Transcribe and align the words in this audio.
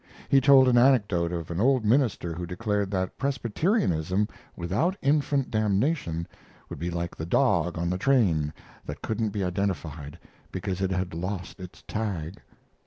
He 0.29 0.41
told 0.41 0.67
an 0.67 0.79
anecdote 0.79 1.31
of 1.31 1.51
an 1.51 1.61
old 1.61 1.85
minister 1.85 2.33
who 2.33 2.47
declared 2.47 2.89
that 2.89 3.19
Presbyterianism 3.19 4.27
without 4.55 4.97
infant 5.03 5.51
damnation 5.51 6.27
would 6.71 6.79
be 6.79 6.89
like 6.89 7.15
the 7.15 7.23
dog 7.23 7.77
on 7.77 7.87
the 7.91 7.99
train 7.99 8.51
that 8.87 9.03
couldn't 9.03 9.29
be 9.29 9.43
identified 9.43 10.17
because 10.51 10.81
it 10.81 10.89
had 10.89 11.13
lost 11.13 11.59
its 11.59 11.83
tag. 11.87 12.41